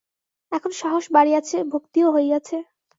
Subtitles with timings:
[0.51, 2.57] এখন সাহস বাড়িয়াছে, ভক্তিও হইয়াছে।